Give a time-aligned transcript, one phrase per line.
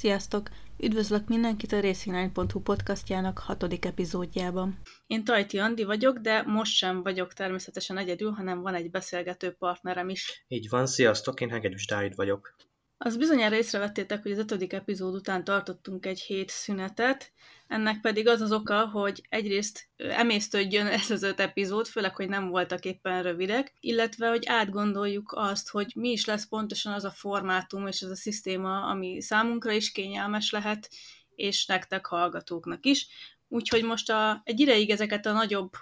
[0.00, 0.48] Sziasztok!
[0.78, 4.78] Üdvözlök mindenkit a Racingline.hu podcastjának hatodik epizódjában.
[5.06, 10.08] Én Tajti Andi vagyok, de most sem vagyok természetesen egyedül, hanem van egy beszélgető partnerem
[10.08, 10.44] is.
[10.48, 12.54] Így van, sziasztok, én Hegedűs Dávid vagyok.
[13.02, 17.32] Az bizonyára észrevettétek, hogy az ötödik epizód után tartottunk egy hét szünetet,
[17.66, 22.48] ennek pedig az az oka, hogy egyrészt emésztődjön ez az öt epizód, főleg, hogy nem
[22.48, 27.86] voltak éppen rövidek, illetve, hogy átgondoljuk azt, hogy mi is lesz pontosan az a formátum
[27.86, 30.90] és az a szisztéma, ami számunkra is kényelmes lehet,
[31.34, 33.08] és nektek hallgatóknak is.
[33.48, 35.72] Úgyhogy most a, egy ideig ezeket a nagyobb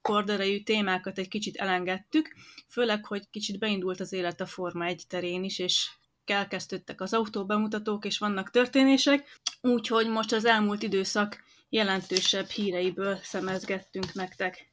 [0.00, 2.34] korderejű témákat egy kicsit elengedtük,
[2.68, 5.90] főleg, hogy kicsit beindult az élet a Forma egy terén is, és
[6.24, 14.70] elkezdődtek az autóbemutatók, és vannak történések, úgyhogy most az elmúlt időszak jelentősebb híreiből szemezgettünk nektek.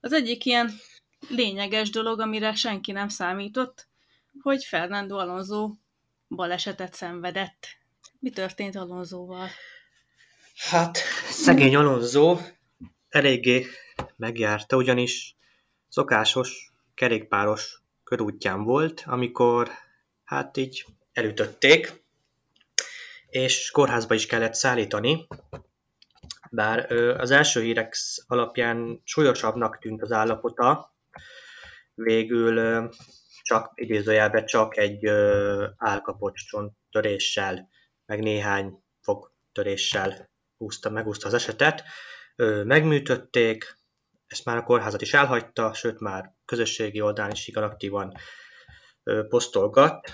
[0.00, 0.70] Az egyik ilyen
[1.28, 3.88] lényeges dolog, amire senki nem számított,
[4.42, 5.74] hogy Fernando Alonso
[6.28, 7.66] balesetet szenvedett.
[8.18, 9.48] Mi történt Alonsoval?
[10.56, 10.98] Hát,
[11.30, 12.38] szegény Alonso
[13.08, 13.66] eléggé
[14.16, 15.36] megjárta, ugyanis
[15.88, 19.70] szokásos kerékpáros körútján volt, amikor
[20.30, 22.02] hát így elütötték,
[23.26, 25.26] és kórházba is kellett szállítani,
[26.50, 30.94] bár az első hírek alapján súlyosabbnak tűnt az állapota,
[31.94, 32.88] végül
[33.42, 35.06] csak idézőjelben csak egy
[35.76, 36.42] állkapocs
[36.90, 37.68] töréssel,
[38.06, 41.84] meg néhány fog töréssel húzta, megúszta az esetet.
[42.64, 43.78] Megműtötték,
[44.26, 48.16] ezt már a kórházat is elhagyta, sőt már közösségi oldalán is igen aktívan
[49.28, 50.10] posztolgat,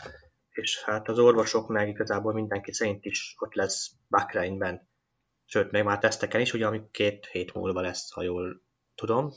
[0.51, 4.89] és hát az orvosok meg igazából mindenki szerint is ott lesz Bakreinben.
[5.45, 8.63] Sőt, még már teszteken is, ugye, ami két hét múlva lesz, ha jól
[8.95, 9.33] tudom.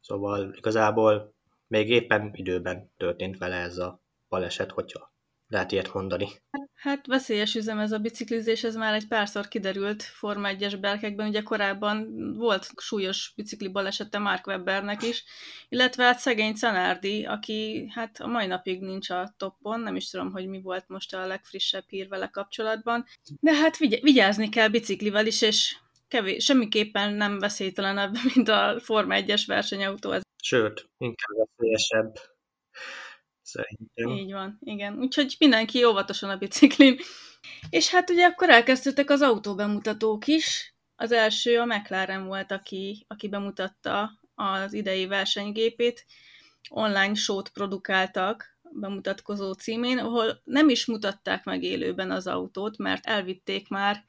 [0.00, 1.34] Szóval igazából
[1.66, 5.15] még éppen időben történt vele ez a baleset, hogyha
[5.48, 6.28] lehet ilyet mondani.
[6.74, 11.42] Hát veszélyes üzem ez a biciklizés, ez már egy párszor kiderült Forma 1-es berkekben, ugye
[11.42, 15.24] korábban volt súlyos bicikli balesete Mark Webbernek is,
[15.68, 20.32] illetve hát szegény Canardi, aki hát a mai napig nincs a toppon, nem is tudom,
[20.32, 23.04] hogy mi volt most a legfrissebb hír vele kapcsolatban,
[23.40, 25.76] de hát vigy- vigyázni kell biciklivel is, és
[26.08, 30.14] kevés, semmiképpen nem veszélytelenebb, mint a Forma 1-es versenyautó.
[30.42, 32.35] Sőt, inkább veszélyesebb.
[33.46, 34.08] Szerintem.
[34.08, 34.98] Így van, igen.
[34.98, 36.98] Úgyhogy mindenki óvatosan a biciklin.
[37.70, 40.74] És hát ugye akkor elkezdődtek az autóbemutatók is.
[40.96, 46.06] Az első a McLaren volt, aki, aki bemutatta az idei versenygépét.
[46.70, 53.68] Online showt produkáltak bemutatkozó címén, ahol nem is mutatták meg élőben az autót, mert elvitték
[53.68, 54.04] már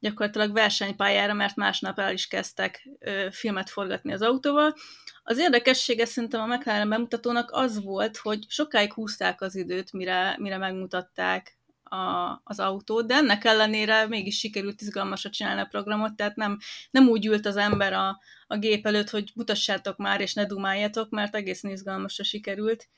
[0.00, 4.74] gyakorlatilag versenypályára, mert másnap el is kezdtek ö, filmet forgatni az autóval.
[5.22, 10.56] Az érdekessége szerintem a McLaren bemutatónak az volt, hogy sokáig húzták az időt, mire, mire
[10.56, 16.58] megmutatták a, az autót, de ennek ellenére mégis sikerült izgalmasra csinálni a programot, tehát nem,
[16.90, 21.10] nem úgy ült az ember a, a gép előtt, hogy mutassátok már, és ne dumáljatok,
[21.10, 22.88] mert egészen izgalmasra sikerült.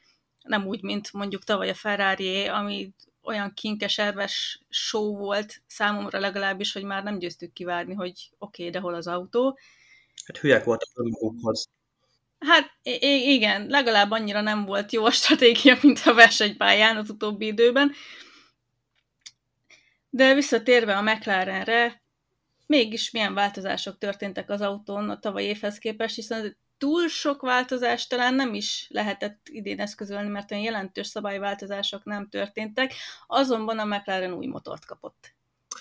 [0.42, 6.82] Nem úgy, mint mondjuk tavaly a Ferrari, ami olyan kinkeserves show volt számomra legalábbis, hogy
[6.84, 9.58] már nem győztük kivárni, hogy oké, okay, de hol az autó.
[10.26, 11.68] Hát hülyek voltak önmagukhoz.
[12.38, 12.78] Hát
[13.24, 17.92] igen, legalább annyira nem volt jó a stratégia, mint a versenypályán az utóbbi időben.
[20.10, 22.02] De visszatérve a McLarenre,
[22.66, 28.34] mégis milyen változások történtek az autón a tavaly évhez képest, hiszen túl sok változást talán
[28.34, 32.94] nem is lehetett idén eszközölni, mert olyan jelentős szabályváltozások nem történtek,
[33.26, 35.34] azonban a McLaren új motort kapott.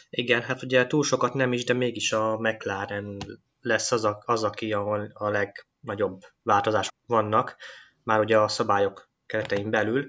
[0.09, 3.17] Igen, hát ugye túl sokat nem is, de mégis a McLaren
[3.61, 7.55] lesz az, a, az aki ahol a legnagyobb változások vannak,
[8.03, 10.07] már ugye a szabályok keretein belül.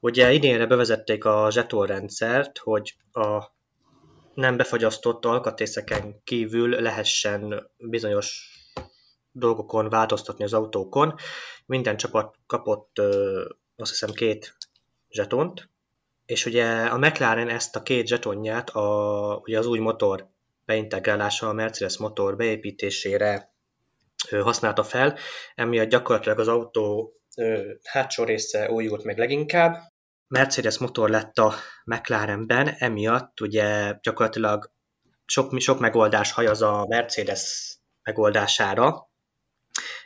[0.00, 3.44] Ugye idénre bevezették a zseton rendszert, hogy a
[4.34, 8.49] nem befagyasztott alkatrészeken kívül lehessen bizonyos
[9.32, 11.14] dolgokon változtatni az autókon.
[11.66, 12.98] Minden csapat kapott
[13.76, 14.56] azt hiszem két
[15.10, 15.68] zsetont,
[16.26, 20.28] és ugye a McLaren ezt a két zsetonját a, ugye az új motor
[20.64, 23.52] beintegrálása, a Mercedes motor beépítésére
[24.30, 25.18] használta fel,
[25.54, 27.14] emiatt gyakorlatilag az autó
[27.84, 29.76] hátsó része újult meg leginkább.
[30.28, 31.54] Mercedes motor lett a
[31.84, 34.70] McLarenben, emiatt ugye gyakorlatilag
[35.26, 39.09] sok, sok megoldás hajaz a Mercedes megoldására,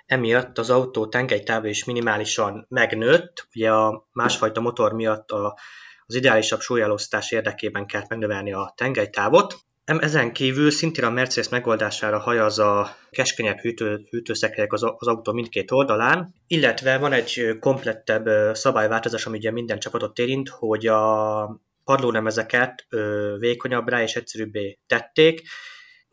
[0.06, 5.58] Emiatt az autó tengelytávja is minimálisan megnőtt, ugye a másfajta motor miatt a,
[6.06, 9.56] az ideálisabb súlyelosztás érdekében kellett megnövelni a tengelytávot.
[9.84, 15.70] Ezen kívül szintén a Mercedes megoldására hajaz a keskenyebb hűtő, hűtőszekrelyek az, az autó mindkét
[15.70, 22.86] oldalán, illetve van egy komplettebb szabályváltozás, ami ugye minden csapatot érint, hogy a padlónemezeket
[23.38, 25.42] vékonyabbra és egyszerűbbé tették,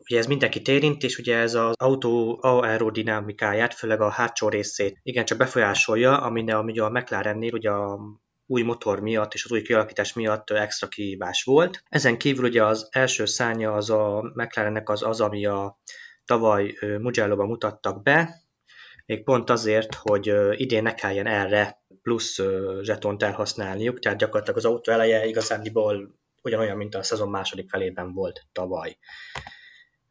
[0.08, 5.38] Ugye ez mindenkit érint, és ugye ez az autó aerodinamikáját, főleg a hátsó részét igencsak
[5.38, 6.50] befolyásolja, ami
[6.80, 7.98] a McLarennél ugye a
[8.46, 11.82] új motor miatt és az új kialakítás miatt extra kihívás volt.
[11.88, 15.80] Ezen kívül ugye az első szárnya az a McLarennek az az, ami a
[16.24, 18.40] tavaly Mugello-ban mutattak be,
[19.06, 22.40] még pont azért, hogy idén ne kelljen erre plusz
[22.82, 28.46] zsetont elhasználniuk, tehát gyakorlatilag az autó eleje igazándiból ugyanolyan, mint a szezon második felében volt
[28.52, 28.98] tavaly.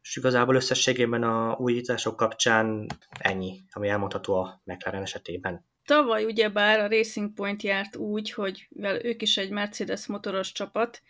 [0.02, 2.86] És igazából összességében a újítások kapcsán
[3.18, 5.64] ennyi, ami elmondható a McLaren esetében.
[5.84, 11.02] Tavaly ugyebár a Racing Point járt úgy, hogy mivel ők is egy Mercedes motoros csapat,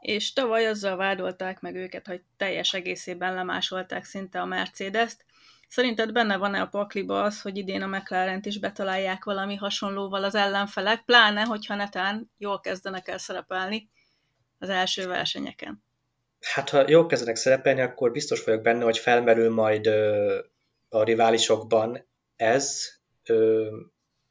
[0.00, 5.24] és tavaly azzal vádolták meg őket, hogy teljes egészében lemásolták szinte a Mercedes-t.
[5.68, 10.34] Szerinted benne van-e a pakliba az, hogy idén a mclaren is betalálják valami hasonlóval az
[10.34, 13.90] ellenfelek, pláne, hogyha netán jól kezdenek el szerepelni
[14.58, 15.82] az első versenyeken?
[16.40, 20.38] Hát, ha jól kezdenek szerepelni, akkor biztos vagyok benne, hogy felmerül majd ö,
[20.88, 22.06] a riválisokban
[22.36, 22.88] ez,
[23.24, 23.68] ö,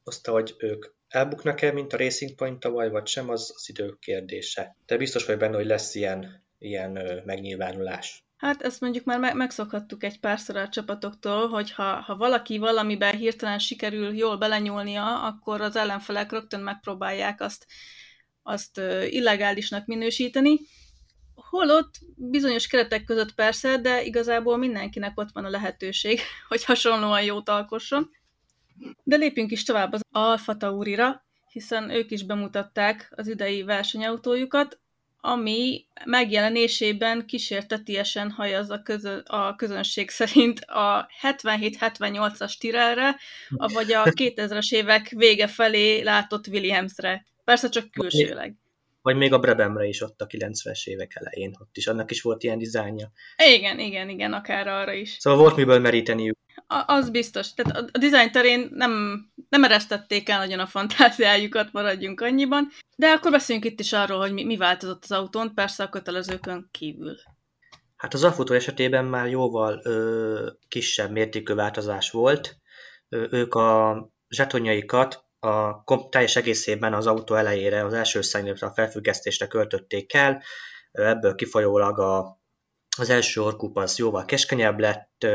[0.04, 4.76] azt, hogy ők elbuknak-e, mint a Racing Point tavaly, vagy sem, az az idő kérdése.
[4.86, 8.24] De biztos vagyok benne, hogy lesz ilyen, ilyen ö, megnyilvánulás.
[8.38, 13.60] Hát ezt mondjuk már megszokhattuk egy párszor a csapatoktól, hogy ha, ha valaki valamiben hirtelen
[13.60, 17.66] sikerül jól belenyúlnia, akkor az ellenfelek rögtön megpróbálják azt,
[18.44, 20.60] azt illegálisnak minősíteni,
[21.50, 26.20] Holott bizonyos keretek között persze, de igazából mindenkinek ott van a lehetőség,
[26.50, 28.10] hogy hasonlóan jót alkosson.
[29.04, 34.80] De lépjünk is tovább az Alfa Taurira, hiszen ők is bemutatták az idei versenyautójukat,
[35.22, 43.16] ami megjelenésében kísértetiesen hajaz a, közö, a közönség szerint a 77-78-as Tirelre,
[43.50, 47.26] vagy a 2000-es évek vége felé látott Williamsre.
[47.44, 48.56] Persze csak külsőleg.
[49.02, 52.44] Vagy még a Brabhamre is ott a 90-es évek elején, ott is annak is volt
[52.44, 53.12] ilyen dizájnja.
[53.56, 55.18] Igen, igen, igen, akár arra is.
[55.20, 56.38] Szóval volt miből meríteniük.
[56.68, 57.54] A, az biztos.
[57.54, 62.68] Tehát a, a dizájn terén nem, nem eresztették el nagyon a fantáziájukat, maradjunk annyiban.
[62.96, 66.70] De akkor beszéljünk itt is arról, hogy mi, mi változott az autón, persze a kötelezőkön
[66.72, 67.16] kívül.
[67.96, 72.58] Hát az Afutó esetében már jóval ö, kisebb mértékű változás volt.
[73.10, 79.48] Ö, ők a zsetonjaikat a teljes egészében az autó elejére, az első szányra a felfüggesztésre
[79.48, 80.44] költötték el,
[80.92, 82.42] ebből kifolyólag a,
[82.98, 85.28] az első orkup az jóval keskenyebb lett,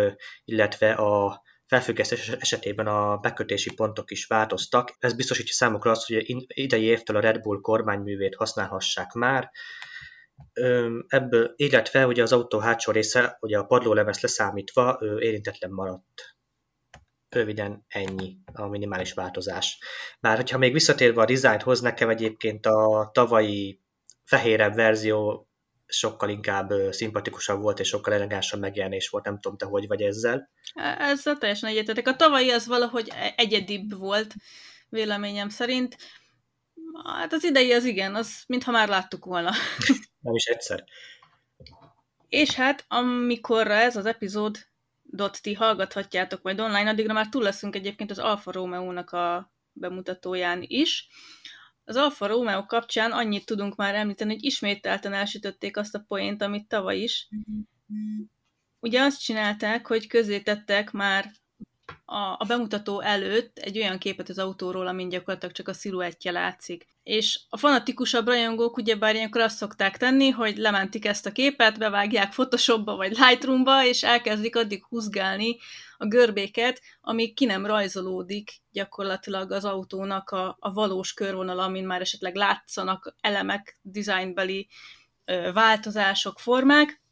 [0.44, 4.96] illetve a felfüggesztés esetében a bekötési pontok is változtak.
[4.98, 9.50] Ez biztosítja számukra azt, hogy idei évtől a Red Bull kormányművét használhassák már.
[11.06, 16.33] Ebből, illetve ugye az autó hátsó része, ugye a padlólemez leszámítva érintetlen maradt
[17.34, 19.78] röviden ennyi a minimális változás.
[20.20, 23.82] Bár hogyha még visszatérve a dizájnhoz, nekem egyébként a tavalyi
[24.25, 25.48] fehérebb verzió
[25.86, 29.25] sokkal inkább szimpatikusabb volt, és sokkal elegánsabb megjelenés volt.
[29.25, 30.50] Nem tudom, te hogy vagy ezzel.
[30.98, 32.08] Ezzel teljesen egyetetek.
[32.08, 34.34] A tavalyi az valahogy egyedibb volt,
[34.88, 35.96] véleményem szerint.
[37.04, 39.50] Hát az idei az igen, az mintha már láttuk volna.
[40.20, 40.84] Nem is egyszer.
[42.28, 44.58] És hát, amikor ez az epizód
[45.43, 51.08] ti hallgathatjátok majd online, addigra már túl leszünk egyébként az Alfa Romeo-nak a bemutatóján is.
[51.84, 56.69] Az Alfa Romeo kapcsán annyit tudunk már említeni, hogy ismételten elsütötték azt a poént, amit
[56.69, 57.29] tavaly is.
[58.81, 61.31] Ugye azt csinálták, hogy közé tettek már
[62.05, 66.86] a, a bemutató előtt egy olyan képet az autóról, amin gyakorlatilag csak a sziluettje látszik.
[67.03, 72.31] És a fanatikusabb rajongók ugyebár ilyenkor azt szokták tenni, hogy lementik ezt a képet, bevágják
[72.31, 75.56] Photoshopba vagy Lightroomba, és elkezdik addig húzgálni
[75.96, 82.00] a görbéket, amíg ki nem rajzolódik gyakorlatilag az autónak a, a valós körvonal, amin már
[82.00, 84.69] esetleg látszanak elemek, designbeli
[85.24, 87.03] ö, változások, formák,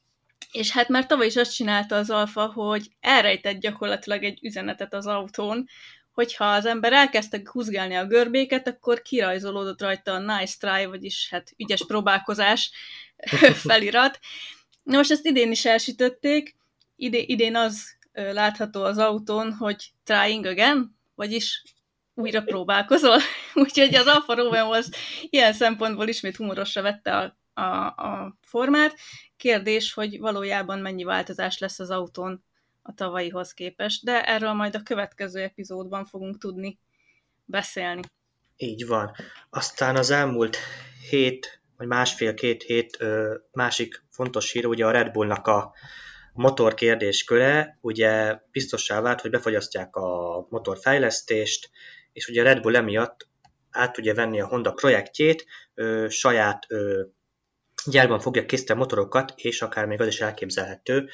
[0.51, 5.07] és hát már tavaly is azt csinálta az Alfa, hogy elrejtett gyakorlatilag egy üzenetet az
[5.07, 5.67] autón,
[6.13, 11.53] hogyha az ember elkezdte húzgálni a görbéket, akkor kirajzolódott rajta a nice try, vagyis hát
[11.57, 12.71] ügyes próbálkozás
[13.69, 14.19] felirat.
[14.83, 16.57] Na most ezt idén is elsütötték,
[17.03, 21.63] Idé, idén az látható az autón, hogy trying again, vagyis
[22.15, 23.19] újra próbálkozol.
[23.55, 24.95] Úgyhogy az Alfa Romeo az
[25.31, 28.97] ilyen szempontból ismét humorosra vette a, a, a formát.
[29.43, 32.45] Kérdés, hogy valójában mennyi változás lesz az autón
[32.83, 36.79] a tavalyihoz képest, de erről majd a következő epizódban fogunk tudni
[37.45, 38.01] beszélni.
[38.57, 39.13] Így van.
[39.51, 40.57] Aztán az elmúlt
[41.11, 42.99] hét, vagy másfél-két hét
[43.53, 45.73] másik fontos hír, ugye a Red Bullnak a
[46.33, 51.71] motor kérdésköre, ugye biztossá vált, hogy befogyasztják a motorfejlesztést,
[52.13, 53.29] és ugye a Red Bull emiatt
[53.71, 57.03] át tudja venni a Honda projektjét, ö, saját ö,
[57.87, 61.09] gyárban fogja készíteni motorokat, és akár még az is elképzelhető,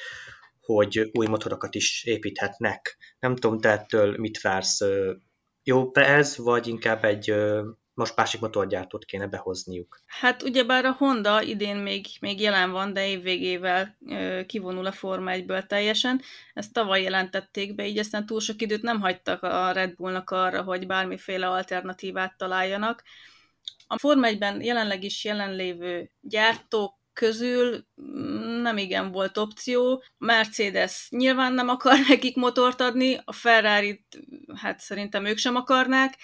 [0.61, 2.97] hogy új motorokat is építhetnek.
[3.19, 4.79] Nem tudom, te ettől mit vársz?
[5.63, 7.33] Jó ez, vagy inkább egy
[7.93, 10.01] most másik motorgyártót kéne behozniuk.
[10.05, 13.97] Hát ugyebár a Honda idén még, még jelen van, de évvégével
[14.47, 16.21] kivonul a Forma 1-ből teljesen.
[16.53, 20.61] Ezt tavaly jelentették be, így aztán túl sok időt nem hagytak a Red Bullnak arra,
[20.61, 23.03] hogy bármiféle alternatívát találjanak.
[23.87, 27.85] A Forma 1-ben jelenleg is jelenlévő gyártók közül
[28.61, 30.03] nem igen volt opció.
[30.17, 34.05] Mercedes nyilván nem akar nekik motort adni, a ferrari
[34.55, 36.17] hát szerintem ők sem akarnák,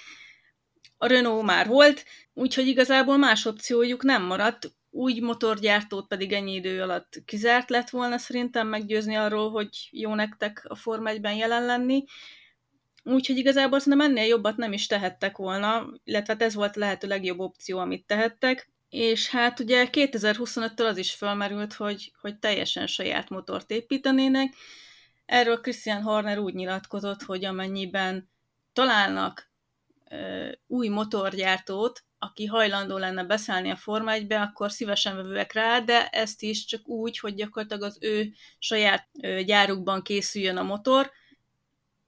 [0.98, 6.82] a Renault már volt, úgyhogy igazából más opciójuk nem maradt, új motorgyártót pedig ennyi idő
[6.82, 12.04] alatt kizárt lett volna szerintem meggyőzni arról, hogy jó nektek a Forma 1-ben jelen lenni.
[13.08, 17.08] Úgyhogy igazából szerintem ennél jobbat nem is tehettek volna, illetve hát ez volt a lehető
[17.08, 18.72] legjobb opció, amit tehettek.
[18.90, 24.54] És hát ugye 2025-től az is felmerült, hogy, hogy teljesen saját motort építenének.
[25.26, 28.30] Erről Christian Horner úgy nyilatkozott, hogy amennyiben
[28.74, 29.52] találnak
[30.68, 36.42] új motorgyártót, aki hajlandó lenne beszállni a Forma 1-be, akkor szívesen vevőek rá, de ezt
[36.42, 39.08] is csak úgy, hogy gyakorlatilag az ő saját
[39.46, 41.12] gyárukban készüljön a motor,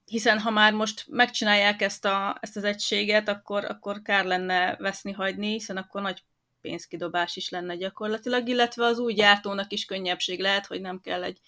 [0.07, 5.11] hiszen ha már most megcsinálják ezt, a, ezt az egységet, akkor, akkor kár lenne veszni
[5.11, 6.23] hagyni, hiszen akkor nagy
[6.61, 11.39] pénzkidobás is lenne gyakorlatilag, illetve az új gyártónak is könnyebbség lehet, hogy nem kell egy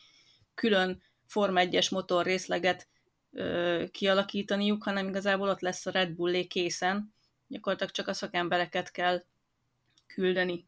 [0.54, 2.88] külön Forma 1-es motor részleget
[3.32, 7.14] ö, kialakítaniuk, hanem igazából ott lesz a Red Bullé készen,
[7.48, 9.24] gyakorlatilag csak a szakembereket kell
[10.08, 10.68] küldeni.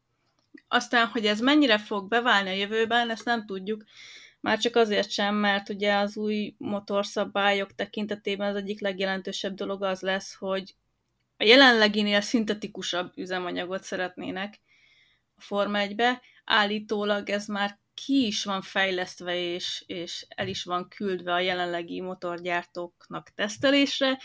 [0.68, 3.84] Aztán, hogy ez mennyire fog beválni a jövőben, ezt nem tudjuk,
[4.42, 10.00] már csak azért sem, mert ugye az új motorszabályok tekintetében az egyik legjelentősebb dolog az
[10.00, 10.74] lesz, hogy
[11.36, 14.60] a jelenleginél szintetikusabb üzemanyagot szeretnének
[15.34, 16.20] a Forma 1-be.
[16.44, 22.00] Állítólag ez már ki is van fejlesztve, és, és el is van küldve a jelenlegi
[22.00, 24.18] motorgyártóknak tesztelésre.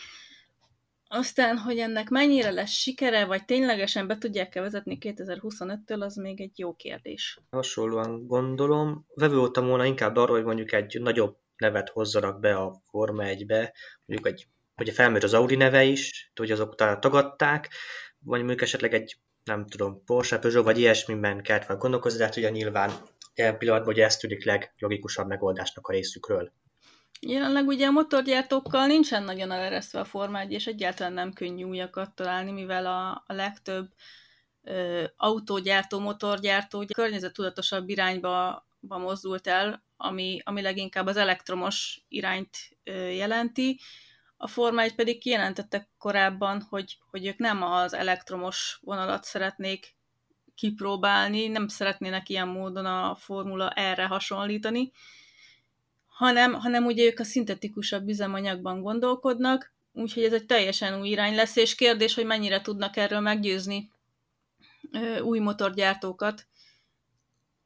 [1.09, 6.59] Aztán, hogy ennek mennyire lesz sikere, vagy ténylegesen be tudják-e vezetni 2025-től, az még egy
[6.59, 7.39] jó kérdés.
[7.49, 9.05] Hasonlóan gondolom.
[9.13, 13.73] Vevő voltam volna inkább arra, hogy mondjuk egy nagyobb nevet hozzanak be a Forma 1-be,
[14.05, 14.47] mondjuk egy,
[14.77, 17.69] ugye felmerült az Audi neve is, hogy azok utána tagadták,
[18.19, 22.37] vagy mondjuk esetleg egy, nem tudom, Porsche, Peugeot, vagy ilyesmiben kellett volna gondolkozni, de hát
[22.37, 22.91] ugye nyilván
[23.33, 26.51] ilyen pillanatban hogy ez tűnik leglogikusabb megoldásnak a részükről.
[27.19, 32.15] Jelenleg ugye a motorgyártókkal nincsen nagyon eleresztve a Forma 1, és egyáltalán nem könnyű újakat
[32.15, 33.93] találni, mivel a, a legtöbb
[34.63, 43.79] ö, autógyártó, motorgyártó környezettudatosabb irányba mozdult el, ami, ami leginkább az elektromos irányt ö, jelenti.
[44.37, 49.95] A Forma 1 pedig kijelentette korábban, hogy, hogy ők nem az elektromos vonalat szeretnék
[50.55, 54.91] kipróbálni, nem szeretnének ilyen módon a formula erre hasonlítani,
[56.17, 61.55] hanem, hanem ugye ők a szintetikusabb üzemanyagban gondolkodnak, úgyhogy ez egy teljesen új irány lesz,
[61.55, 63.91] és kérdés, hogy mennyire tudnak erről meggyőzni
[65.21, 66.47] új motorgyártókat,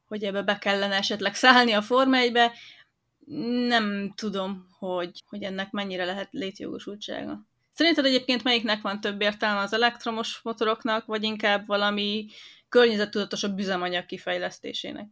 [0.07, 2.51] hogy ebbe be kellene esetleg szállni a Forma 1-be.
[3.67, 7.45] Nem tudom, hogy, hogy ennek mennyire lehet létjogosultsága.
[7.73, 12.27] Szerinted egyébként melyiknek van több értelme az elektromos motoroknak, vagy inkább valami
[12.69, 15.07] környezettudatosabb üzemanyag kifejlesztésének?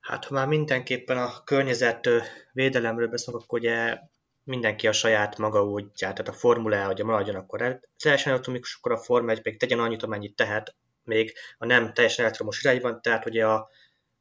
[0.00, 2.08] Hát, ha már mindenképpen a környezet
[2.52, 3.98] védelemről beszélünk, akkor ugye
[4.44, 7.80] mindenki a saját maga útját, tehát a Formula hogy maradjon akkor el.
[8.02, 12.24] Teljesen elektromikus, akkor a Forma 1 még tegyen annyit, amennyit tehet, még a nem teljesen
[12.24, 13.68] elektromos irányban, tehát ugye a,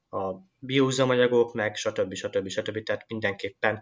[0.09, 2.13] a bioüzemanyagok, meg stb.
[2.13, 2.48] stb.
[2.48, 2.83] stb.
[2.83, 3.79] Tehát mindenképpen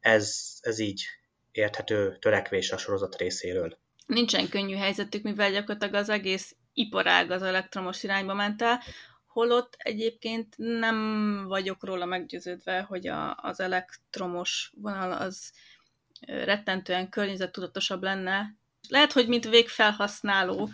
[0.00, 1.04] ez, ez így
[1.50, 3.78] érthető törekvés a sorozat részéről.
[4.06, 8.80] Nincsen könnyű helyzetük, mivel gyakorlatilag az egész iparág az elektromos irányba ment el,
[9.32, 15.52] holott egyébként nem vagyok róla meggyőződve, hogy a, az elektromos vonal az
[16.26, 18.54] rettentően környezettudatosabb lenne.
[18.88, 20.68] Lehet, hogy mint végfelhasználó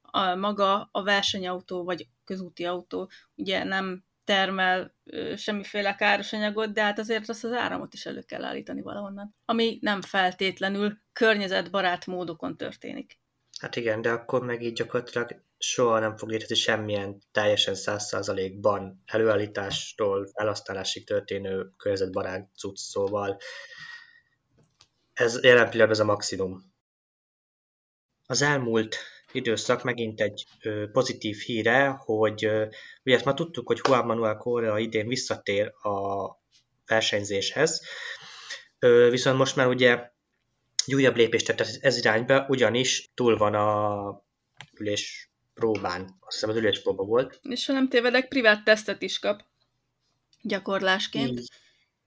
[0.00, 4.94] a maga a versenyautó vagy közúti autó ugye nem termel
[5.36, 9.78] semmiféle káros anyagot, de hát azért azt az áramot is elő kell állítani valahonnan, ami
[9.80, 13.18] nem feltétlenül környezetbarát módokon történik.
[13.64, 19.02] Hát igen, de akkor meg így gyakorlatilag soha nem fog létezni semmilyen teljesen száz százalékban
[19.06, 23.38] előállítástól elhasználásig történő környezetbarát cucc, szóval
[25.12, 26.72] ez jelen pillanatban ez a maximum.
[28.26, 28.96] Az elmúlt
[29.32, 32.66] időszak megint egy ö, pozitív híre, hogy ö,
[33.04, 36.28] ugye ezt már tudtuk, hogy Juan Manuel Correa idén visszatér a
[36.86, 37.82] versenyzéshez,
[38.78, 40.12] ö, viszont most már ugye
[40.86, 44.22] egy újabb lépést tett ez irányba, ugyanis túl van a
[44.78, 47.40] ülés próbán, azt hiszem az ülés próba volt.
[47.42, 49.42] És ha nem tévedek, privát tesztet is kap
[50.42, 51.38] gyakorlásként.
[51.38, 51.50] Így,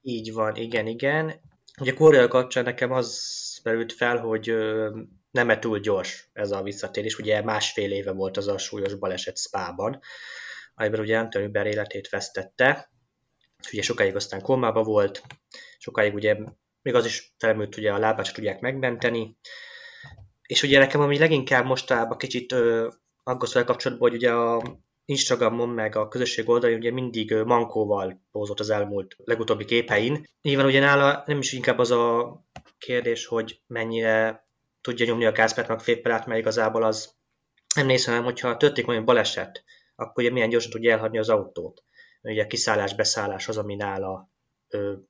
[0.02, 1.34] így van, igen, igen.
[1.80, 4.54] Ugye Korea kapcsán nekem az merült fel, hogy
[5.32, 7.18] nem -e túl gyors ez a visszatérés.
[7.18, 10.00] Ugye másfél éve volt az a súlyos baleset Spában,
[10.76, 12.92] amiben ugye Anthony Uber életét vesztette,
[13.72, 15.22] ugye sokáig aztán komába volt,
[15.78, 16.38] sokáig ugye
[16.88, 19.38] még az is felműlt, ugye a lábát tudják megmenteni,
[20.42, 22.56] és ugye nekem ami leginkább mostában kicsit
[23.24, 24.64] aggasztó kapcsolatban, hogy ugye a
[25.06, 30.24] Instagramon meg a közösség oldalon ugye mindig mankóval pózott az elmúlt legutóbbi képein.
[30.42, 32.36] Nyilván ugye nála nem is inkább az a
[32.78, 34.48] kérdés, hogy mennyire
[34.82, 37.16] tudja nyomni a gázpert meg féppelát, mert igazából az
[37.76, 39.64] nem néz, hanem hogyha történik olyan baleset,
[39.96, 41.84] akkor ugye milyen gyorsan tudja elhagyni az autót.
[42.22, 44.36] Ugye a kiszállás-beszállás az, ami nála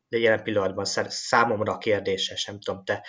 [0.10, 3.06] de jelen pillanatban számomra kérdéses, nem tudom te,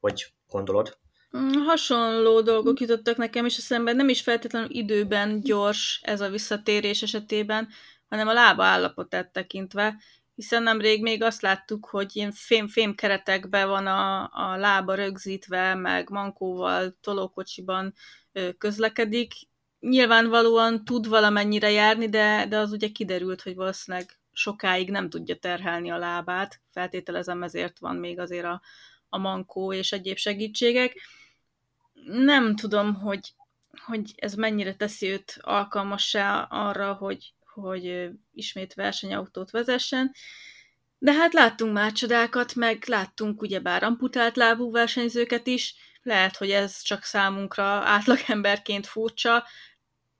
[0.00, 0.98] hogy gondolod.
[1.36, 6.30] Mm, hasonló dolgok jutottak nekem is a szemben, nem is feltétlenül időben gyors ez a
[6.30, 7.68] visszatérés esetében,
[8.08, 9.96] hanem a lába állapotát tekintve,
[10.34, 16.10] hiszen nemrég még azt láttuk, hogy ilyen fém-fém keretekben van a, a lába rögzítve, meg
[16.10, 17.94] mankóval, tolókocsiban
[18.58, 19.32] közlekedik.
[19.80, 25.90] Nyilvánvalóan tud valamennyire járni, de, de az ugye kiderült, hogy valószínűleg sokáig nem tudja terhelni
[25.90, 26.60] a lábát.
[26.70, 28.62] Feltételezem ezért van még azért a,
[29.08, 30.96] a mankó és egyéb segítségek.
[32.04, 33.34] Nem tudom, hogy,
[33.84, 40.12] hogy ez mennyire teszi őt alkalmassá arra, hogy, hogy ismét versenyautót vezessen,
[40.98, 46.82] de hát láttunk már csodákat, meg láttunk ugyebár amputált lábú versenyzőket is, lehet, hogy ez
[46.82, 49.44] csak számunkra átlagemberként furcsa,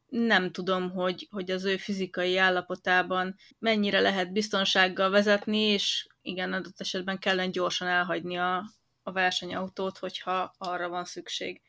[0.09, 6.81] nem tudom, hogy, hogy az ő fizikai állapotában mennyire lehet biztonsággal vezetni, és igen, adott
[6.81, 8.65] esetben kellene gyorsan elhagyni a,
[9.03, 11.63] a versenyautót, hogyha arra van szükség.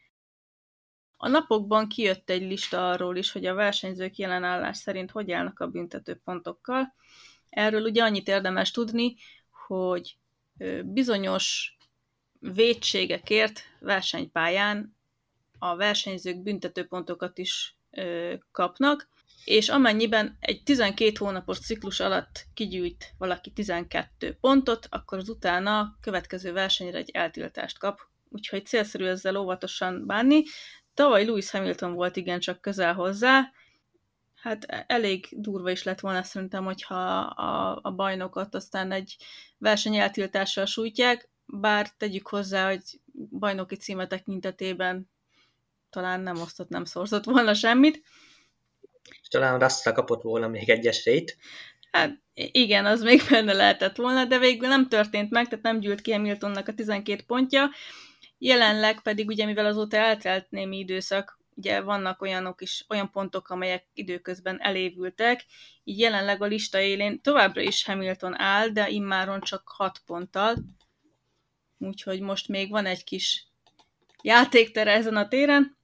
[1.18, 5.68] A napokban kijött egy lista arról is, hogy a versenyzők jelenállás szerint hogy állnak a
[5.68, 6.96] büntető pontokkal.
[7.50, 9.16] Erről ugye annyit érdemes tudni,
[9.68, 10.18] hogy
[10.84, 11.78] bizonyos
[12.40, 14.98] védségekért versenypályán
[15.58, 17.79] a versenyzők büntetőpontokat is
[18.52, 19.10] kapnak,
[19.44, 25.98] és amennyiben egy 12 hónapos ciklus alatt kigyűjt valaki 12 pontot, akkor az utána a
[26.02, 28.00] következő versenyre egy eltiltást kap.
[28.30, 30.44] Úgyhogy célszerű ezzel óvatosan bánni.
[30.94, 33.52] Tavaly Lewis Hamilton volt igencsak közel hozzá,
[34.42, 39.16] hát elég durva is lett volna szerintem, hogyha a, a bajnokot aztán egy
[39.58, 42.82] verseny eltiltással sújtják, bár tegyük hozzá, hogy
[43.30, 45.10] bajnoki címe tekintetében
[45.90, 48.04] talán nem osztott, nem szorzott volna semmit.
[49.22, 51.38] És talán Russell kapott volna még egy esélyt.
[51.92, 56.02] Hát igen, az még benne lehetett volna, de végül nem történt meg, tehát nem gyűlt
[56.02, 57.70] ki Hamiltonnak a 12 pontja.
[58.38, 63.88] Jelenleg pedig ugye, mivel azóta eltelt némi időszak, ugye vannak olyanok is, olyan pontok, amelyek
[63.94, 65.46] időközben elévültek,
[65.84, 70.56] így jelenleg a lista élén továbbra is Hamilton áll, de immáron csak 6 ponttal,
[71.78, 73.48] úgyhogy most még van egy kis
[74.22, 75.78] játéktere ezen a téren.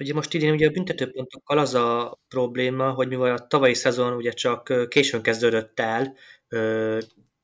[0.00, 4.30] Ugye most idén ugye a büntetőpontokkal az a probléma, hogy mivel a tavalyi szezon ugye
[4.30, 6.16] csak későn kezdődött el,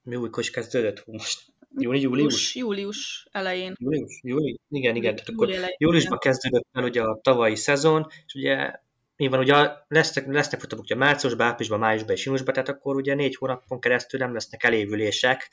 [0.03, 1.07] mi újkor is kezdődött?
[1.07, 2.55] Most Júli, július?
[2.55, 3.75] Július elején.
[3.79, 4.61] Július, júli?
[4.69, 5.15] Igen, igen.
[5.15, 8.73] Tehát akkor júliusban kezdődött el ugye a tavalyi szezon, és ugye
[9.17, 13.37] nyilván ugye lesznek, lesznek futamok ugye márciusban, áprilisban, májusban és júniusban, tehát akkor ugye négy
[13.37, 15.51] hónapon keresztül nem lesznek elévülések,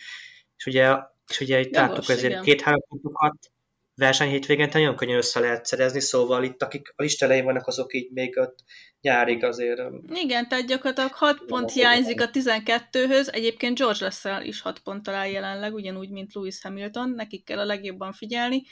[0.58, 0.96] és ugye,
[1.28, 3.52] és ugye itt láttuk ezért két-három pontokat,
[4.00, 7.94] verseny hétvégén nagyon könnyen össze lehet szerezni, szóval itt akik a lista elején vannak, azok
[7.94, 8.58] így még ott
[9.02, 9.82] nyárig azért...
[10.14, 15.30] Igen, tehát gyakorlatilag 6 pont hiányzik a 12-höz, egyébként George Russell is 6 pont talál
[15.30, 18.64] jelenleg, ugyanúgy, mint Lewis Hamilton, nekik kell a legjobban figyelni.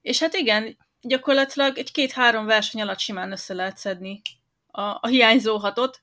[0.00, 4.20] És hát igen, gyakorlatilag egy két-három verseny alatt simán össze lehet szedni
[4.66, 6.00] a, a hiányzó hatot,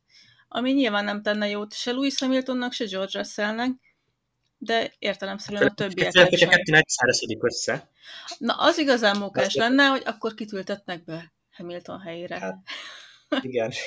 [0.48, 3.72] ami nyilván nem tenne jót se Lewis Hamiltonnak, se George Russellnek,
[4.60, 6.18] de értelemszerűen a többiek.
[6.18, 7.90] Hogyha kettő egyszerre össze.
[8.38, 12.40] Na, az igazán mókás lenne, hogy akkor kitültetnek be Hamilton helyére.
[12.40, 12.58] Hát,
[13.42, 13.72] igen.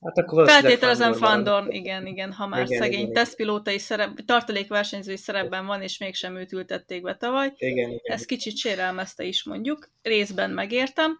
[0.00, 5.66] Hát akkor Feltételezem Fandorn, igen, igen, ha már igen, szegény igen, tesztpilótai szerep, tartalékversenyzői szerepben
[5.66, 7.52] van, és mégsem őt ültették be tavaly.
[7.56, 8.00] Igen, igen.
[8.02, 11.18] Ez kicsit sérelmezte is mondjuk, részben megértem,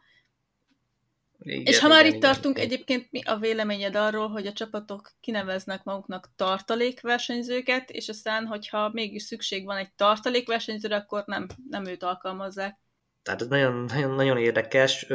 [1.43, 2.71] igen, és ha már igen, itt igen, tartunk, igen.
[2.71, 9.23] egyébként mi a véleményed arról, hogy a csapatok kineveznek maguknak tartalékversenyzőket, és aztán, hogyha mégis
[9.23, 12.79] szükség van egy tartalékversenyzőre, akkor nem, nem őt alkalmazzák?
[13.23, 15.07] Tehát ez nagyon, nagyon, nagyon érdekes.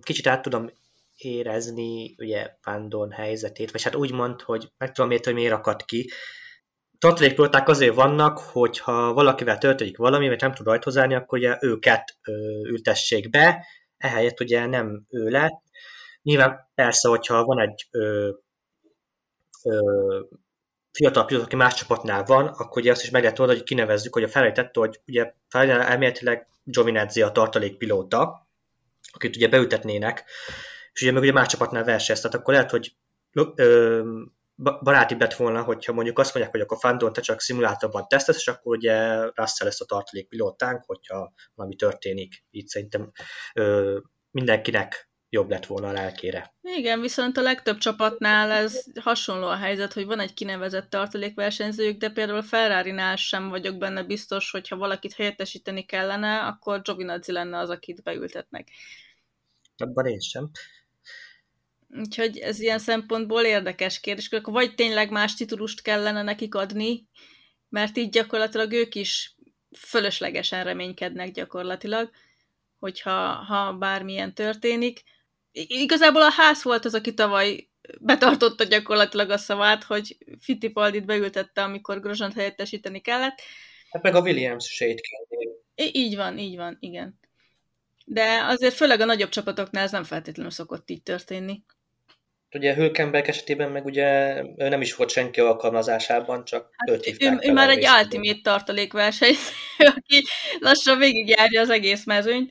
[0.00, 0.70] Kicsit át tudom
[1.16, 5.84] érezni ugye Pandon helyzetét, vagy hát úgy mond, hogy meg tudom érteni, hogy miért akadt
[5.84, 6.10] ki.
[6.98, 12.16] Tartalékpilóták azért vannak, hogyha valakivel történik valami, vagy nem tud rajt hozzáállni, akkor ugye őket
[12.62, 13.66] ültessék be,
[14.02, 15.62] ehelyett ugye nem ő lett.
[16.22, 18.30] Nyilván persze, hogyha van egy ö,
[19.64, 20.20] ö,
[20.92, 24.14] fiatal pilóta, aki más csapatnál van, akkor ugye azt is meg lehet oldani, hogy kinevezzük,
[24.14, 28.48] hogy a felejtett, hogy ugye elméletileg Giovinazzi a tartalékpilóta,
[29.12, 30.24] akit ugye beültetnének,
[30.92, 32.96] és ugye meg ugye más csapatnál verseny, tehát akkor lehet, hogy
[33.54, 34.02] ö,
[34.62, 38.48] baráti lett volna, hogyha mondjuk azt mondják, hogy akkor Fandon te csak szimulátorban tesztesz, és
[38.48, 42.44] akkor ugye Russell lesz a tartalékpilótánk, hogyha valami történik.
[42.50, 43.12] Így szerintem
[43.54, 43.98] ö,
[44.30, 46.54] mindenkinek jobb lett volna a lelkére.
[46.62, 52.10] Igen, viszont a legtöbb csapatnál ez hasonló a helyzet, hogy van egy kinevezett tartalékversenyzőjük, de
[52.10, 57.58] például a ferrari sem vagyok benne biztos, hogy ha valakit helyettesíteni kellene, akkor Giovinazzi lenne
[57.58, 58.68] az, akit beültetnek.
[59.76, 60.50] Abban én sem.
[61.98, 64.28] Úgyhogy ez ilyen szempontból érdekes kérdés.
[64.28, 67.06] Akkor vagy tényleg más titulust kellene nekik adni,
[67.68, 69.36] mert így gyakorlatilag ők is
[69.78, 72.10] fölöslegesen reménykednek gyakorlatilag,
[72.78, 75.02] hogyha ha bármilyen történik.
[75.52, 77.68] Igazából a ház volt az, aki tavaly
[78.00, 83.40] betartotta gyakorlatilag a szavát, hogy Fittipaldit beültette, amikor Grosant helyettesíteni kellett.
[83.90, 85.00] Hát meg a Williams sét
[85.74, 87.18] Így van, így van, igen.
[88.04, 91.62] De azért főleg a nagyobb csapatoknál ez nem feltétlenül szokott így történni.
[92.54, 97.38] Ugye Hülkenberg esetében meg ugye ő nem is volt senki alkalmazásában, csak hát őt ő,
[97.40, 99.34] ő már egy ultimate tartalékverseny,
[99.96, 100.24] aki
[100.58, 102.50] lassan végigjárja az egész mezőnyt.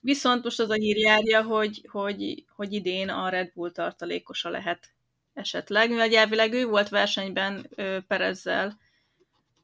[0.00, 4.94] Viszont most az a hír járja, hogy, hogy, hogy idén a Red Bull tartalékosa lehet
[5.34, 8.78] esetleg, mivel elvileg ő volt versenyben ö, Perezzel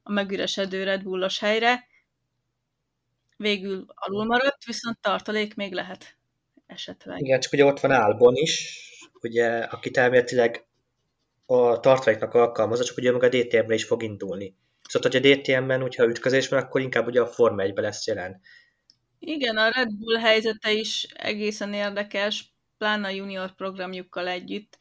[0.03, 1.87] a megüresedő Red Bullos helyre,
[3.37, 6.17] végül alul maradt, viszont tartalék még lehet
[6.67, 7.21] esetleg.
[7.21, 8.90] Igen, csak ugye ott van Albon is,
[9.23, 10.65] ugye, akit elméletileg
[11.47, 14.57] a tartaléknak alkalmazza, csak ugye meg a DTM-re is fog indulni.
[14.89, 18.41] Szóval, hogy a DTM-ben, hogyha ütközés van, akkor inkább ugye a Forma 1 lesz jelen.
[19.19, 24.79] Igen, a Red Bull helyzete is egészen érdekes, pláne a junior programjukkal együtt,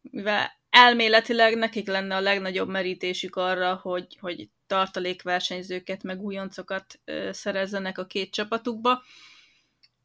[0.00, 8.06] mivel elméletileg nekik lenne a legnagyobb merítésük arra, hogy, hogy tartalékversenyzőket, meg újoncokat szerezzenek a
[8.06, 9.02] két csapatukba,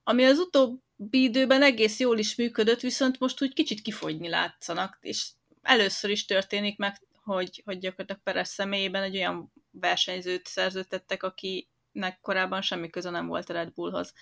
[0.08, 5.28] ami az utóbb időben egész jól is működött, viszont most úgy kicsit kifogyni látszanak, és
[5.62, 12.62] először is történik meg, hogy, hogy gyakorlatilag Perez személyében egy olyan versenyzőt szerződtettek, akinek korábban
[12.62, 14.14] semmi köze nem volt a Red Bullhoz.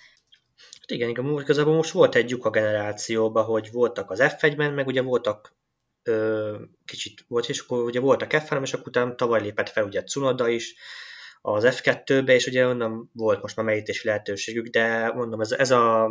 [0.80, 5.02] Hát igen, igazából most volt egy lyuk a generációban, hogy voltak az F1-ben, meg ugye
[5.02, 5.56] voltak
[6.02, 10.02] ö, kicsit volt, és akkor ugye voltak F3, és akkor utána tavaly lépett fel ugye
[10.02, 10.74] Cunoda is,
[11.52, 16.10] az F2-be, és ugye onnan volt most már merítési lehetőségük, de mondom, ez, ez a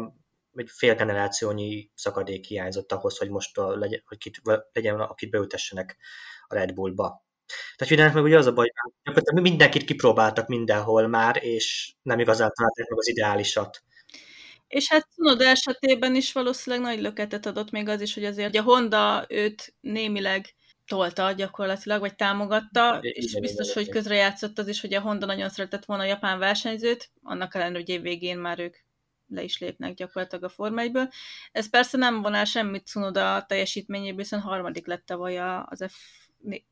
[0.54, 4.42] egy fél generációnyi szakadék hiányzott ahhoz, hogy most a, legyen, hogy kit,
[4.74, 5.98] legyen, akit beültessenek
[6.48, 7.26] a Red Bullba.
[7.76, 8.72] Tehát mindenek meg ugye az a baj,
[9.14, 13.84] hogy mindenkit kipróbáltak mindenhol már, és nem igazán találták meg az ideálisat.
[14.68, 18.62] És hát Tsunoda esetében is valószínűleg nagy löketet adott még az is, hogy azért a
[18.62, 20.55] Honda őt némileg
[20.88, 25.50] tolta gyakorlatilag, vagy támogatta, é, és biztos, hogy közrejátszott az is, hogy a Honda nagyon
[25.50, 28.76] szeretett volna a japán versenyzőt, annak ellenére, hogy évvégén már ők
[29.28, 30.92] le is lépnek gyakorlatilag a Forma 1
[31.52, 35.86] Ez persze nem vonál semmit Cunoda teljesítményéből, hiszen harmadik lett tavaly az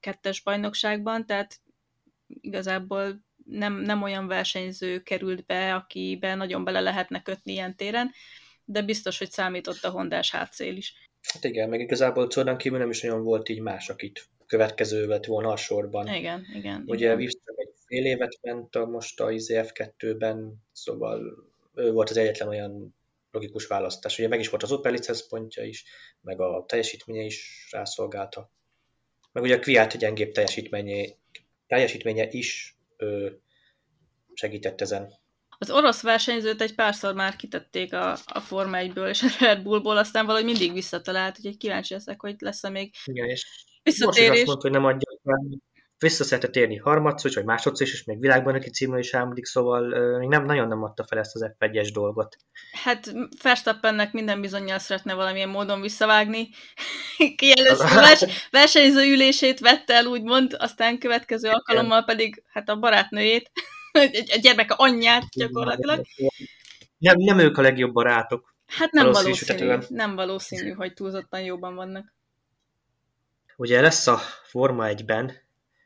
[0.01, 1.61] F2-es bajnokságban, tehát
[2.27, 8.11] igazából nem, nem olyan versenyző került be, akiben nagyon bele lehetne kötni ilyen téren,
[8.65, 10.93] de biztos, hogy számított a hondás hátszél is.
[11.31, 15.25] Hát igen, meg igazából Cordán kívül nem is nagyon volt így más, akit következő lett
[15.25, 16.07] volna a sorban.
[16.07, 16.83] Igen, igen.
[16.85, 17.19] Ugye igen.
[17.55, 21.21] egy fél évet ment a most a IZF2-ben, szóval
[21.75, 22.95] ő volt az egyetlen olyan
[23.31, 24.19] logikus választás.
[24.19, 24.95] Ugye meg is volt az Opel
[25.29, 25.83] pontja is,
[26.21, 28.51] meg a teljesítménye is rászolgálta.
[29.31, 31.05] Meg ugye a Kviat gyengébb teljesítménye,
[31.67, 33.39] teljesítménye is ő,
[34.33, 35.13] segített ezen.
[35.63, 39.97] Az orosz versenyzőt egy párszor már kitették a, a Forma 1-ből és a Red Bullból,
[39.97, 44.29] aztán valahogy mindig visszatalált, úgyhogy kíváncsi leszek, hogy lesz-e még Igen, és visszatérés.
[44.29, 45.09] Most azt mondta, hogy nem adja
[45.97, 49.81] vissza szeretett térni harmadszor vagy másodszor is, és még világbajnoki címről is álmodik, szóval
[50.17, 52.37] még nem, nagyon nem adta fel ezt az F1-es dolgot.
[52.83, 56.49] Hát Verstappennek minden bizonyal szeretne valamilyen módon visszavágni.
[57.35, 62.79] Ki először a vers, versenyző ülését vette el, úgymond, aztán következő alkalommal pedig hát a
[62.79, 63.51] barátnőjét,
[64.35, 66.05] a gyermeke anyját gyakorlatilag.
[66.97, 68.55] Nem, nem ők a legjobb barátok.
[68.65, 72.13] Hát nem valószínű, nem valószínű, hogy túlzottan jóban vannak.
[73.55, 75.31] Ugye lesz a Forma 1-ben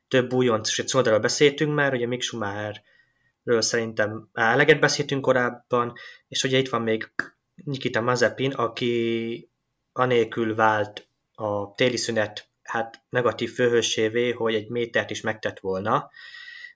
[0.07, 5.93] több újonc, és egy beszéltünk már, ugye Mick Schumacherről szerintem eleget beszéltünk korábban,
[6.27, 7.11] és ugye itt van még
[7.55, 9.49] Nikita Mazepin, aki
[9.93, 16.09] anélkül vált a téli szünet hát negatív főhősévé, hogy egy métert is megtett volna.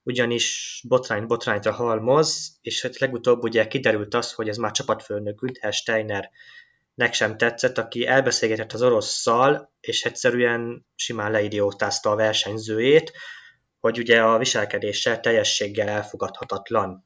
[0.04, 5.74] Ugyanis botrány botrányra halmoz, és hát legutóbb ugye kiderült az, hogy ez már csapatfőnök Günther
[5.74, 13.12] Steinernek sem tetszett, aki elbeszélgetett az orosszal, és egyszerűen simán leidiótázta a versenyzőjét,
[13.80, 17.06] hogy ugye a viselkedése teljességgel elfogadhatatlan.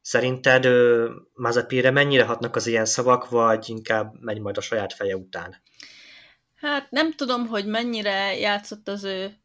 [0.00, 0.66] Szerinted
[1.34, 5.62] Mazepinre mennyire hatnak az ilyen szavak, vagy inkább megy majd a saját feje után?
[6.54, 9.41] Hát nem tudom, hogy mennyire játszott az ő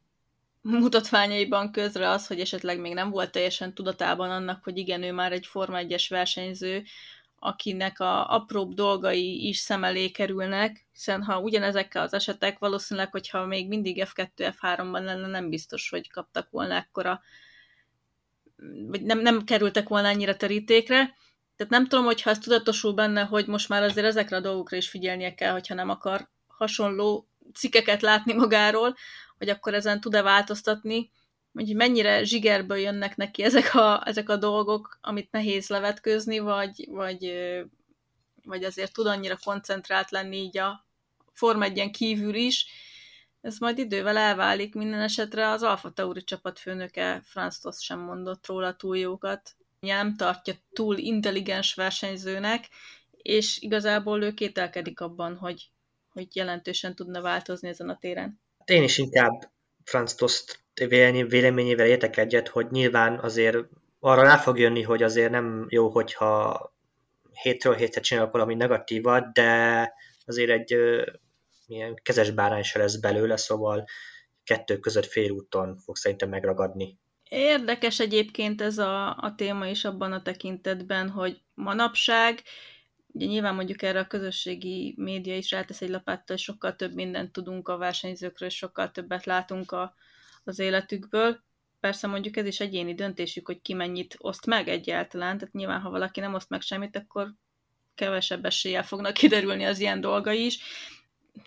[0.68, 5.32] mutatványaiban közre az, hogy esetleg még nem volt teljesen tudatában annak, hogy igen, ő már
[5.32, 6.84] egy Forma 1-es versenyző,
[7.40, 13.46] akinek a apróbb dolgai is szem elé kerülnek, hiszen ha ugyanezekkel az esetek, valószínűleg, hogyha
[13.46, 17.22] még mindig F2, F3-ban lenne, nem biztos, hogy kaptak volna ekkora,
[18.88, 21.16] vagy nem, nem kerültek volna annyira terítékre.
[21.56, 24.90] Tehát nem tudom, hogyha ez tudatosul benne, hogy most már azért ezekre a dolgokra is
[24.90, 28.96] figyelnie kell, hogyha nem akar hasonló cikkeket látni magáról,
[29.38, 31.12] hogy akkor ezen tud-e változtatni,
[31.54, 37.34] hogy mennyire zsigerből jönnek neki ezek a, ezek a dolgok, amit nehéz levetkőzni, vagy, vagy,
[38.44, 40.86] vagy azért tud annyira koncentrált lenni így a
[41.34, 42.66] Form 1 kívül is.
[43.42, 48.76] Ez majd idővel elválik, minden esetre az Alfa Tauri csapatfőnöke Franz Tosz sem mondott róla
[48.76, 49.56] túl jókat.
[49.80, 52.70] Nem tartja túl intelligens versenyzőnek,
[53.12, 55.72] és igazából ő kételkedik abban, hogy,
[56.10, 58.40] hogy jelentősen tudna változni ezen a téren.
[58.68, 59.52] Én is inkább
[59.84, 60.66] Franz Tost
[61.28, 63.58] véleményével értek egyet, hogy nyilván azért
[64.00, 66.60] arra rá fog jönni, hogy azért nem jó, hogyha
[67.42, 69.94] hétről hétre csinálok valami negatívat, de
[70.26, 70.76] azért egy
[71.68, 73.86] milyen kezes bárány se lesz belőle, szóval
[74.44, 77.00] kettő között félúton fog szerintem megragadni.
[77.30, 82.42] Érdekes egyébként ez a, a téma is abban a tekintetben, hogy manapság
[83.18, 87.32] Ugye nyilván mondjuk erre a közösségi média is rátesz egy lapáttal, és sokkal több mindent
[87.32, 89.94] tudunk a versenyzőkről, és sokkal többet látunk a,
[90.44, 91.44] az életükből.
[91.80, 95.90] Persze mondjuk ez is egyéni döntésük, hogy ki mennyit oszt meg egyáltalán, tehát nyilván ha
[95.90, 97.34] valaki nem oszt meg semmit, akkor
[97.96, 100.60] kevesebb eséllyel fognak kiderülni az ilyen dolgai is.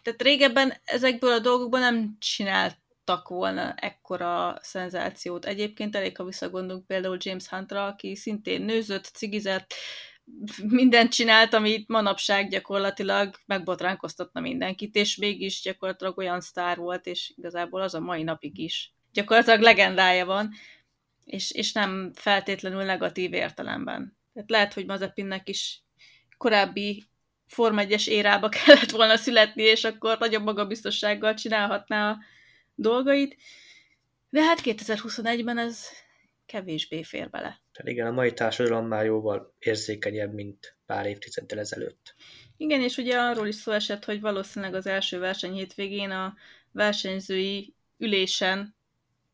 [0.02, 5.44] Tehát régebben ezekből a dolgokból nem csináltak volna ekkora szenzációt.
[5.44, 9.74] Egyébként elég, ha visszagondolunk például James Huntra, aki szintén nőzött, cigizett,
[10.68, 17.80] mindent csinált, amit manapság gyakorlatilag megbotránkoztatna mindenkit, és mégis gyakorlatilag olyan sztár volt, és igazából
[17.80, 18.94] az a mai napig is.
[19.12, 20.50] Gyakorlatilag legendája van,
[21.24, 24.16] és, és nem feltétlenül negatív értelemben.
[24.32, 25.82] Tehát lehet, hogy Mazepinnek is
[26.36, 27.04] korábbi
[27.46, 32.18] Form 1 érába kellett volna születni, és akkor nagyobb magabiztossággal csinálhatná a
[32.74, 33.36] dolgait.
[34.30, 35.86] De hát 2021-ben ez
[36.50, 37.62] kevésbé fér bele.
[37.82, 42.14] Igen, a mai társadalom már jóval érzékenyebb, mint pár évtizeddel ezelőtt.
[42.56, 46.34] Igen, és ugye arról is szó esett, hogy valószínűleg az első verseny hétvégén a
[46.72, 48.76] versenyzői ülésen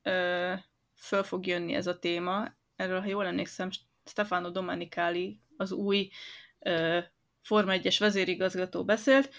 [0.02, 0.52] ö,
[0.94, 2.54] föl fog jönni ez a téma.
[2.76, 3.70] Erről, ha jól emlékszem,
[4.04, 6.10] Stefano Domenicali, az új
[6.58, 6.98] ö,
[7.42, 9.30] Forma 1-es vezérigazgató beszélt,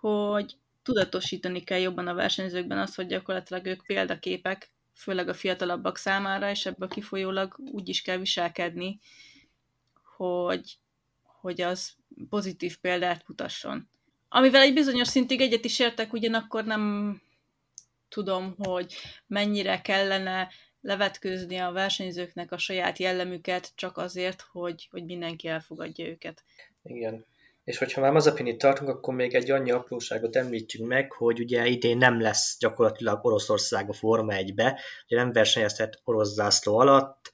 [0.00, 6.50] hogy tudatosítani kell jobban a versenyzőkben azt, hogy gyakorlatilag ők példaképek főleg a fiatalabbak számára,
[6.50, 9.00] és ebből kifolyólag úgy is kell viselkedni,
[10.16, 10.78] hogy,
[11.22, 11.92] hogy az
[12.28, 13.88] pozitív példát mutasson.
[14.28, 17.20] Amivel egy bizonyos szintig egyet is értek, ugyanakkor nem
[18.08, 18.94] tudom, hogy
[19.26, 20.48] mennyire kellene
[20.80, 26.44] levetkőzni a versenyzőknek a saját jellemüket csak azért, hogy, hogy mindenki elfogadja őket.
[26.82, 27.24] Igen.
[27.64, 31.96] És hogyha már Mazepinit tartunk, akkor még egy annyi apróságot említjünk meg, hogy ugye idén
[31.96, 37.32] nem lesz gyakorlatilag Oroszország a Forma 1-be, ugye nem versenyezhet orosz zászló alatt,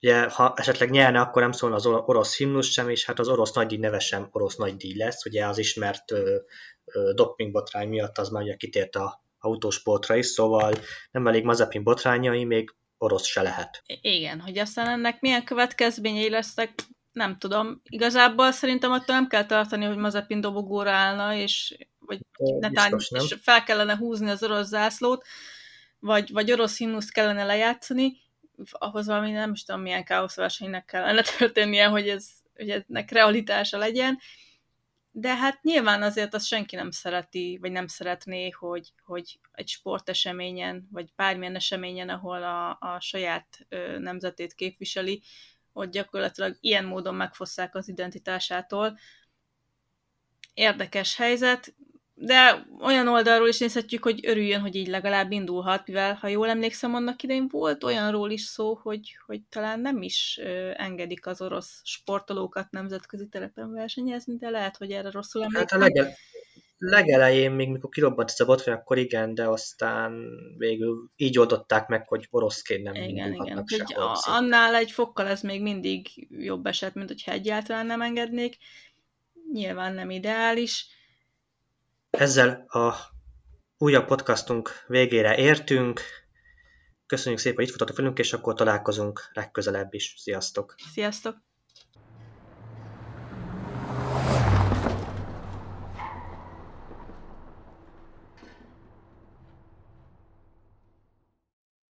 [0.00, 3.52] ugye ha esetleg nyerne, akkor nem szólna az orosz himnusz sem, és hát az orosz
[3.52, 6.36] nagydíj neve sem orosz nagydíj lesz, ugye az ismert ö,
[6.84, 10.72] ö, dopingbotrány miatt az már ugye kitért a autósportra is, szóval
[11.10, 13.82] nem elég Mazepin botrányai, még orosz se lehet.
[14.00, 16.70] Igen, hogy aztán ennek milyen következményei lesznek,
[17.12, 17.82] nem tudom.
[17.88, 22.20] Igazából szerintem attól nem kell tartani, hogy Mazepin dobogóra állna, és vagy
[22.58, 25.26] netán, és fel kellene húzni az orosz zászlót,
[25.98, 28.20] vagy, vagy orosz himnuszt kellene lejátszani,
[28.70, 34.18] ahhoz valami nem is tudom milyen káoszversenynek kellene történnie, hogy, ez, hogy ennek realitása legyen.
[35.14, 40.88] De hát nyilván azért azt senki nem szereti, vagy nem szeretné, hogy, hogy egy sporteseményen,
[40.90, 45.22] vagy bármilyen eseményen, ahol a, a saját ö, nemzetét képviseli,
[45.72, 48.98] hogy gyakorlatilag ilyen módon megfosszák az identitásától.
[50.54, 51.74] Érdekes helyzet,
[52.14, 56.94] de olyan oldalról is nézhetjük, hogy örüljön, hogy így legalább indulhat, mivel ha jól emlékszem,
[56.94, 60.40] annak idején volt olyanról is szó, hogy, hogy talán nem is
[60.74, 65.80] engedik az orosz sportolókat nemzetközi terepen versenyezni, de lehet, hogy erre rosszul emlékszem.
[65.80, 66.14] Hát a legel,
[66.84, 70.24] legelején, még mikor kirobbant ez a botrány, akkor igen, de aztán
[70.56, 73.58] végül így oldották meg, hogy oroszként nem Igen, igen.
[73.94, 78.56] A, annál egy fokkal ez még mindig jobb eset, mint hogyha egyáltalán nem engednék.
[79.52, 80.86] Nyilván nem ideális.
[82.10, 82.94] Ezzel a
[83.78, 86.00] újabb podcastunk végére értünk.
[87.06, 90.14] Köszönjük szépen, hogy itt voltatok velünk, és akkor találkozunk legközelebb is.
[90.18, 90.74] Sziasztok!
[90.92, 91.36] Sziasztok!